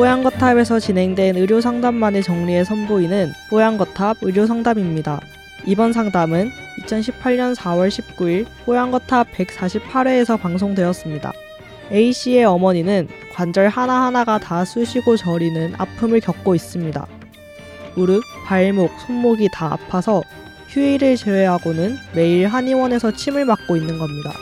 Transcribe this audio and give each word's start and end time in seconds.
뽀양거탑에서 0.00 0.80
진행된 0.80 1.36
의료 1.36 1.60
상담만을 1.60 2.22
정리해 2.22 2.64
선보이는 2.64 3.34
뽀양거탑 3.50 4.16
의료 4.22 4.46
상담입니다. 4.46 5.20
이번 5.66 5.92
상담은 5.92 6.50
2018년 6.80 7.54
4월 7.54 7.90
19일 7.90 8.46
뽀양거탑 8.64 9.30
148회에서 9.32 10.40
방송되었습니다. 10.40 11.32
A씨의 11.92 12.46
어머니는 12.46 13.08
관절 13.34 13.68
하나하나가 13.68 14.38
다 14.38 14.64
쑤시고 14.64 15.18
저리는 15.18 15.74
아픔을 15.76 16.20
겪고 16.20 16.54
있습니다. 16.54 17.06
무릎, 17.94 18.22
발목, 18.46 18.98
손목이 19.00 19.50
다 19.52 19.74
아파서 19.74 20.22
휴일을 20.68 21.16
제외하고는 21.16 21.98
매일 22.14 22.46
한의원에서 22.46 23.12
침을 23.12 23.44
맞고 23.44 23.76
있는 23.76 23.98
겁니다. 23.98 24.32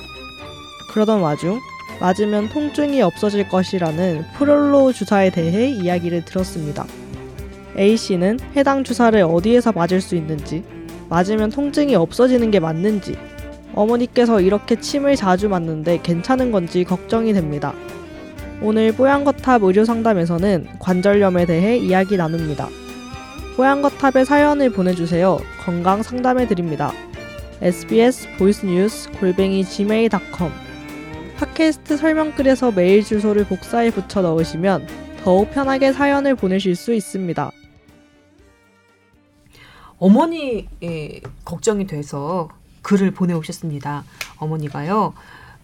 그러던 0.92 1.20
와중 1.20 1.58
맞으면 2.00 2.48
통증이 2.48 3.02
없어질 3.02 3.48
것이라는 3.48 4.24
프롤로 4.34 4.92
주사에 4.92 5.30
대해 5.30 5.68
이야기를 5.68 6.24
들었습니다. 6.24 6.86
A씨는 7.76 8.38
해당 8.56 8.84
주사를 8.84 9.20
어디에서 9.22 9.72
맞을 9.72 10.00
수 10.00 10.16
있는지, 10.16 10.62
맞으면 11.08 11.50
통증이 11.50 11.94
없어지는 11.94 12.50
게 12.50 12.60
맞는지, 12.60 13.16
어머니께서 13.74 14.40
이렇게 14.40 14.80
침을 14.80 15.16
자주 15.16 15.48
맞는데 15.48 16.00
괜찮은 16.02 16.50
건지 16.50 16.84
걱정이 16.84 17.32
됩니다. 17.32 17.72
오늘 18.60 18.92
뽀양거탑 18.92 19.62
의료상담에서는 19.62 20.66
관절염에 20.80 21.46
대해 21.46 21.76
이야기 21.76 22.16
나눕니다. 22.16 22.68
뽀양거탑에 23.56 24.24
사연을 24.24 24.70
보내주세요. 24.70 25.38
건강 25.64 26.02
상담해 26.02 26.48
드립니다. 26.48 26.92
sbs 27.60 28.36
보이스뉴스 28.36 29.10
골뱅이 29.12 29.64
gmail.com 29.64 30.67
팟캐스트 31.38 31.96
설명글에서 31.98 32.72
메일 32.72 33.04
주소를 33.04 33.44
복사해 33.44 33.92
붙여 33.92 34.22
넣으시면 34.22 34.88
더욱 35.22 35.52
편하게 35.52 35.92
사연을 35.92 36.34
보내실 36.34 36.74
수 36.74 36.92
있습니다. 36.92 37.52
어머니 39.98 40.68
걱정이 41.44 41.86
돼서 41.86 42.48
글을 42.82 43.12
보내오셨습니다. 43.12 44.02
어머니가요. 44.38 45.14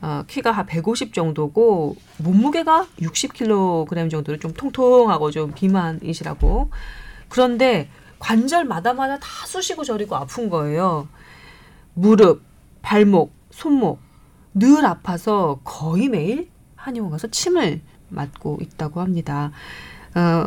어, 0.00 0.22
키가 0.28 0.52
한 0.52 0.66
150 0.66 1.12
정도고 1.12 1.96
몸무게가 2.18 2.86
60kg 3.00 4.10
정도로 4.10 4.38
좀 4.38 4.52
통통하고 4.52 5.32
좀 5.32 5.52
비만이시라고. 5.54 6.70
그런데 7.28 7.88
관절마다마다 8.20 9.18
다 9.18 9.46
쑤시고 9.46 9.82
저리고 9.82 10.14
아픈 10.14 10.48
거예요. 10.48 11.08
무릎, 11.94 12.42
발목, 12.80 13.32
손목 13.50 14.03
늘 14.54 14.86
아파서 14.86 15.60
거의 15.64 16.08
매일 16.08 16.48
한의원 16.76 17.10
가서 17.10 17.28
침을 17.28 17.80
맞고 18.08 18.58
있다고 18.60 19.00
합니다. 19.00 19.50
어, 20.14 20.46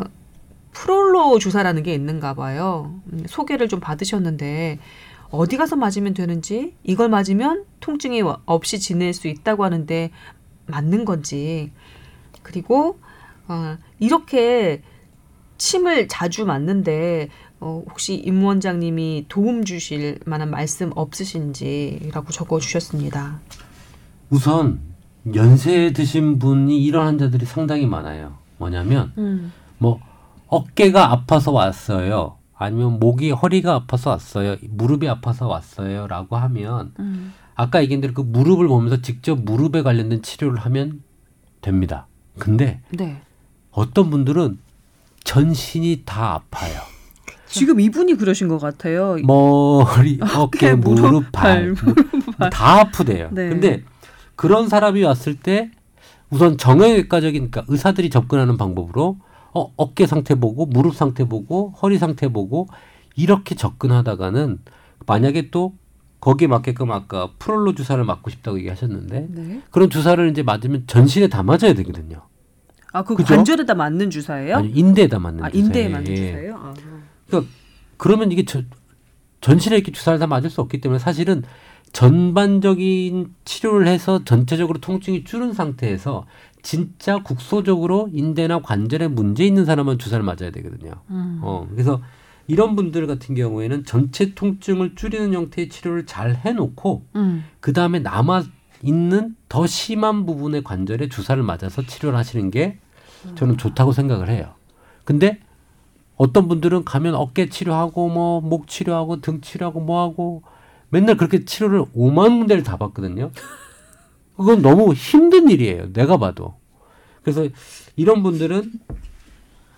프롤로 0.72 1.38
주사라는 1.38 1.82
게 1.82 1.92
있는가 1.94 2.34
봐요. 2.34 3.00
음, 3.12 3.24
소개를 3.26 3.68
좀 3.68 3.80
받으셨는데 3.80 4.78
어디 5.30 5.56
가서 5.56 5.76
맞으면 5.76 6.14
되는지 6.14 6.74
이걸 6.84 7.08
맞으면 7.08 7.64
통증이 7.80 8.22
없이 8.46 8.78
지낼 8.78 9.12
수 9.12 9.28
있다고 9.28 9.64
하는데 9.64 10.10
맞는 10.66 11.04
건지 11.04 11.70
그리고 12.42 12.98
어, 13.46 13.76
이렇게 13.98 14.82
침을 15.58 16.08
자주 16.08 16.46
맞는데 16.46 17.28
어, 17.60 17.82
혹시 17.90 18.14
임 18.14 18.42
원장님이 18.42 19.26
도움 19.28 19.64
주실 19.64 20.20
만한 20.24 20.50
말씀 20.50 20.92
없으신지라고 20.94 22.30
적어 22.30 22.60
주셨습니다. 22.60 23.40
우선 24.30 24.80
연세 25.34 25.92
드신 25.92 26.38
분이 26.38 26.82
이런 26.84 27.06
환자들이 27.06 27.46
상당히 27.46 27.86
많아요. 27.86 28.34
뭐냐면 28.58 29.12
음. 29.18 29.52
뭐 29.78 30.00
어깨가 30.46 31.12
아파서 31.12 31.52
왔어요. 31.52 32.36
아니면 32.56 32.98
목이 32.98 33.30
허리가 33.30 33.74
아파서 33.74 34.10
왔어요. 34.10 34.56
무릎이 34.62 35.08
아파서 35.08 35.46
왔어요라고 35.46 36.36
하면 36.36 36.92
음. 36.98 37.32
아까 37.54 37.82
얘기한 37.82 38.00
대로 38.00 38.14
그 38.14 38.20
무릎을 38.22 38.68
보면서 38.68 39.00
직접 39.02 39.40
무릎에 39.40 39.82
관련된 39.82 40.22
치료를 40.22 40.58
하면 40.60 41.02
됩니다. 41.60 42.06
근데 42.38 42.80
네. 42.90 43.20
어떤 43.70 44.10
분들은 44.10 44.58
전신이 45.24 46.02
다 46.04 46.34
아파요. 46.34 46.80
지금 47.46 47.80
이분이 47.80 48.14
그러신 48.14 48.48
것 48.48 48.58
같아요. 48.58 49.16
머리, 49.24 50.18
어깨, 50.36 50.74
무릎, 50.74 51.32
발, 51.32 51.72
무릎, 51.72 52.36
발. 52.36 52.50
다 52.50 52.80
아프대요. 52.80 53.28
네. 53.32 53.48
근데 53.48 53.82
그런 54.38 54.68
사람이 54.68 55.02
왔을 55.02 55.34
때 55.34 55.72
우선 56.30 56.58
정형외과적인 56.58 57.50
그러니까 57.50 57.64
의사들이 57.66 58.08
접근하는 58.08 58.56
방법으로 58.56 59.18
어, 59.52 59.72
어깨 59.76 60.06
상태 60.06 60.36
보고 60.36 60.64
무릎 60.64 60.94
상태 60.94 61.24
보고 61.24 61.70
허리 61.82 61.98
상태 61.98 62.28
보고 62.28 62.68
이렇게 63.16 63.56
접근하다가는 63.56 64.60
만약에 65.06 65.50
또 65.50 65.74
거기에 66.20 66.46
맞게끔 66.46 66.92
아까 66.92 67.30
프롤로 67.40 67.74
주사를 67.74 68.02
맞고 68.04 68.30
싶다고 68.30 68.58
얘기하셨는데 68.58 69.26
네. 69.28 69.62
그런 69.72 69.90
주사를 69.90 70.30
이제 70.30 70.44
맞으면 70.44 70.84
전신에 70.86 71.26
다 71.26 71.42
맞아야 71.42 71.74
되거든요. 71.74 72.22
아, 72.92 73.02
그 73.02 73.16
관절에다 73.16 73.74
맞는 73.74 74.10
주사예요? 74.10 74.54
아니, 74.54 74.70
인대에다 74.70 75.18
맞는 75.18 75.44
아, 75.44 75.50
주사예요. 75.50 75.66
인대에 75.66 75.88
맞는 75.88 76.10
예. 76.12 76.14
주사예요? 76.14 76.56
아. 76.56 76.74
그러니까 77.26 77.52
그러면 77.96 78.30
이게 78.30 78.44
저, 78.44 78.62
전신에 79.40 79.74
이렇게 79.74 79.90
주사를 79.90 80.16
다 80.20 80.28
맞을 80.28 80.48
수 80.48 80.60
없기 80.60 80.80
때문에 80.80 81.00
사실은 81.00 81.42
전반적인 81.92 83.34
치료를 83.44 83.86
해서 83.88 84.24
전체적으로 84.24 84.78
통증이 84.78 85.24
줄은 85.24 85.52
상태에서 85.52 86.26
진짜 86.62 87.22
국소적으로 87.22 88.08
인대나 88.12 88.60
관절에 88.60 89.08
문제 89.08 89.44
있는 89.46 89.64
사람은 89.64 89.98
주사를 89.98 90.22
맞아야 90.24 90.50
되거든요. 90.50 90.92
음. 91.10 91.40
어, 91.42 91.66
그래서 91.70 92.00
이런 92.46 92.76
분들 92.76 93.06
같은 93.06 93.34
경우에는 93.34 93.84
전체 93.84 94.34
통증을 94.34 94.94
줄이는 94.94 95.34
형태의 95.34 95.68
치료를 95.68 96.06
잘 96.06 96.34
해놓고 96.34 97.04
음. 97.16 97.44
그 97.60 97.72
다음에 97.72 97.98
남아 98.00 98.44
있는 98.82 99.36
더 99.48 99.66
심한 99.66 100.24
부분의 100.24 100.64
관절에 100.64 101.08
주사를 101.08 101.42
맞아서 101.42 101.82
치료를 101.82 102.18
하시는 102.18 102.50
게 102.50 102.78
저는 103.34 103.58
좋다고 103.58 103.92
생각을 103.92 104.28
해요. 104.28 104.54
근데 105.04 105.40
어떤 106.16 106.48
분들은 106.48 106.84
가면 106.84 107.14
어깨 107.14 107.48
치료하고 107.48 108.08
뭐 108.08 108.40
목 108.40 108.66
치료하고 108.68 109.20
등 109.20 109.40
치료하고 109.40 109.80
뭐 109.80 110.00
하고 110.02 110.42
맨날 110.90 111.16
그렇게 111.16 111.44
치료를 111.44 111.84
5만 111.96 112.38
군데를 112.38 112.62
다 112.62 112.76
받거든요. 112.76 113.30
그건 114.36 114.62
너무 114.62 114.92
힘든 114.94 115.50
일이에요. 115.50 115.92
내가 115.92 116.16
봐도. 116.16 116.54
그래서 117.22 117.46
이런 117.96 118.22
분들은 118.22 118.72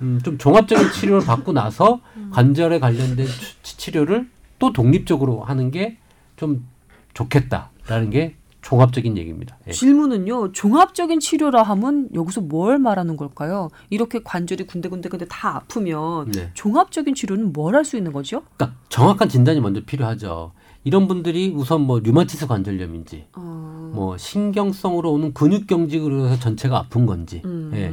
음, 0.02 0.20
좀 0.24 0.38
종합적인 0.38 0.92
치료를 0.92 1.26
받고 1.26 1.52
나서 1.52 2.00
관절에 2.30 2.78
관련된 2.78 3.26
치 3.62 3.90
료를 3.90 4.28
또 4.58 4.72
독립적으로 4.72 5.42
하는 5.42 5.70
게 5.70 5.98
좀 6.36 6.66
좋겠다라는 7.12 8.08
게 8.08 8.36
종합적인 8.62 9.18
얘기입니다. 9.18 9.58
예. 9.66 9.72
질문은요. 9.72 10.52
종합적인 10.52 11.20
치료라 11.20 11.62
하면 11.64 12.08
여기서 12.14 12.40
뭘 12.40 12.78
말하는 12.78 13.18
걸까요? 13.18 13.68
이렇게 13.90 14.20
관절이 14.24 14.66
군데군데 14.66 15.10
근데 15.10 15.26
다 15.28 15.56
아프면 15.56 16.30
네. 16.30 16.50
종합적인 16.54 17.14
치료는 17.14 17.52
뭘 17.52 17.74
할 17.74 17.84
수 17.84 17.98
있는 17.98 18.12
거죠? 18.14 18.42
그러니까 18.56 18.78
정확한 18.88 19.28
진단이 19.28 19.60
먼저 19.60 19.82
필요하죠. 19.84 20.52
이런 20.82 21.08
분들이 21.08 21.52
우선 21.54 21.82
뭐 21.82 22.00
류마티스 22.00 22.46
관절염인지 22.46 23.26
어. 23.36 23.90
뭐 23.94 24.16
신경성으로 24.16 25.12
오는 25.12 25.34
근육 25.34 25.66
경직으로 25.66 26.26
해서 26.26 26.40
전체가 26.40 26.78
아픈 26.78 27.06
건지 27.06 27.42
음. 27.44 27.70
예. 27.74 27.90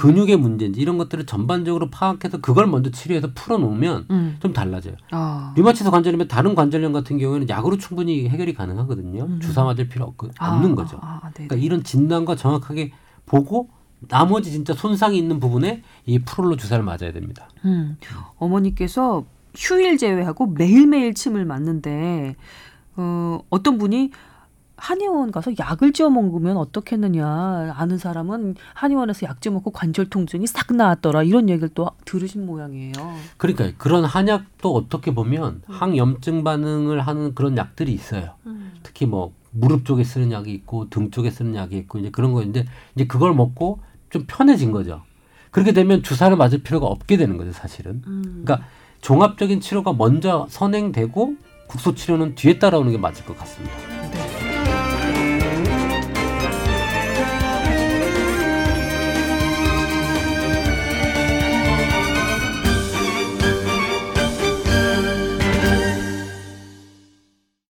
근육의 0.00 0.36
문제인지 0.36 0.80
이런 0.80 0.98
것들을 0.98 1.24
전반적으로 1.24 1.88
파악해서 1.88 2.38
그걸 2.42 2.66
먼저 2.66 2.90
치료해서 2.90 3.28
풀어놓으면 3.34 4.06
음. 4.10 4.36
좀 4.40 4.52
달라져요. 4.52 4.94
어. 5.12 5.52
류마티스 5.56 5.90
관절염에 5.90 6.28
다른 6.28 6.54
관절염 6.54 6.92
같은 6.92 7.18
경우에는 7.18 7.48
약으로 7.48 7.78
충분히 7.78 8.28
해결이 8.28 8.52
가능하거든요. 8.54 9.24
음. 9.24 9.40
주사 9.40 9.64
맞을 9.64 9.88
필요 9.88 10.04
없, 10.04 10.14
아. 10.38 10.54
없는 10.56 10.74
거죠. 10.74 10.98
아, 11.00 11.20
아, 11.22 11.30
그러니까 11.32 11.56
이런 11.56 11.82
진단과 11.82 12.36
정확하게 12.36 12.92
보고 13.24 13.70
나머지 14.08 14.52
진짜 14.52 14.74
손상이 14.74 15.16
있는 15.16 15.40
부분에 15.40 15.82
이 16.04 16.18
프롤로 16.18 16.56
주사를 16.56 16.84
맞아야 16.84 17.12
됩니다. 17.12 17.48
음. 17.64 17.96
어머니께서 18.36 19.24
휴일 19.56 19.98
제외하고 19.98 20.46
매일매일 20.46 21.14
침을 21.14 21.44
맞는데 21.44 22.36
어, 22.96 23.40
어떤 23.50 23.78
분이 23.78 24.10
한의원 24.76 25.32
가서 25.32 25.52
약을 25.58 25.92
지어 25.92 26.10
먹으면 26.10 26.56
어떻겠느냐 26.58 27.74
아는 27.76 27.96
사람은 27.96 28.56
한의원에서 28.74 29.26
약 29.26 29.40
지어 29.40 29.52
먹고 29.52 29.70
관절 29.70 30.10
통증이 30.10 30.46
싹 30.46 30.74
나았더라 30.74 31.22
이런 31.22 31.48
얘기를 31.48 31.70
또 31.70 31.90
들으신 32.04 32.44
모양이에요. 32.44 32.92
그러니까 33.38 33.72
그런 33.78 34.04
한약도 34.04 34.74
어떻게 34.74 35.14
보면 35.14 35.62
음. 35.66 35.74
항염증 35.74 36.44
반응을 36.44 37.00
하는 37.00 37.34
그런 37.34 37.56
약들이 37.56 37.92
있어요. 37.92 38.34
음. 38.44 38.72
특히 38.82 39.06
뭐 39.06 39.32
무릎 39.50 39.86
쪽에 39.86 40.04
쓰는 40.04 40.30
약이 40.30 40.52
있고 40.52 40.90
등 40.90 41.10
쪽에 41.10 41.30
쓰는 41.30 41.54
약이 41.54 41.76
있고 41.78 41.98
이제 41.98 42.10
그런 42.10 42.32
거인데 42.32 42.66
이제 42.94 43.06
그걸 43.06 43.34
먹고 43.34 43.80
좀 44.10 44.24
편해진 44.26 44.72
거죠. 44.72 45.02
그렇게 45.56 45.72
되면 45.72 46.02
주사를 46.02 46.36
맞을 46.36 46.58
필요가 46.58 46.84
없게 46.84 47.16
되는 47.16 47.38
거죠, 47.38 47.50
사실은. 47.50 48.02
음. 48.06 48.42
그러니까 48.44 48.68
종합적인 49.00 49.60
치료가 49.62 49.94
먼저 49.94 50.46
선행되고 50.50 51.34
국소 51.66 51.94
치료는 51.94 52.34
뒤에 52.34 52.58
따라오는 52.58 52.92
게 52.92 52.98
맞을 52.98 53.24
것 53.24 53.38
같습니다. 53.38 53.95